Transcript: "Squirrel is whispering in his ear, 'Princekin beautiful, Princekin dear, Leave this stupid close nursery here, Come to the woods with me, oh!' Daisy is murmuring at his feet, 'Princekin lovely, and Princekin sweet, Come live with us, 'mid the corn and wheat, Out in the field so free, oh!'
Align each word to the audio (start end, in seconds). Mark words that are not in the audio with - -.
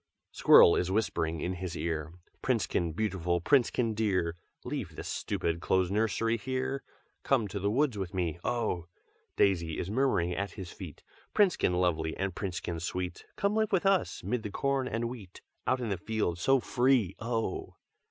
"Squirrel 0.31 0.75
is 0.75 0.89
whispering 0.89 1.41
in 1.41 1.53
his 1.53 1.77
ear, 1.77 2.11
'Princekin 2.41 2.91
beautiful, 2.95 3.39
Princekin 3.39 3.93
dear, 3.93 4.35
Leave 4.63 4.95
this 4.95 5.07
stupid 5.07 5.59
close 5.61 5.91
nursery 5.91 6.37
here, 6.39 6.81
Come 7.21 7.47
to 7.49 7.59
the 7.59 7.69
woods 7.69 7.99
with 7.99 8.11
me, 8.11 8.39
oh!' 8.43 8.87
Daisy 9.35 9.77
is 9.77 9.91
murmuring 9.91 10.33
at 10.33 10.53
his 10.53 10.71
feet, 10.71 11.03
'Princekin 11.35 11.73
lovely, 11.79 12.17
and 12.17 12.33
Princekin 12.33 12.79
sweet, 12.79 13.25
Come 13.35 13.55
live 13.55 13.71
with 13.71 13.85
us, 13.85 14.23
'mid 14.23 14.41
the 14.41 14.49
corn 14.49 14.87
and 14.87 15.07
wheat, 15.07 15.43
Out 15.67 15.79
in 15.79 15.89
the 15.89 15.97
field 15.97 16.39
so 16.39 16.59
free, 16.59 17.15
oh!' 17.19 17.75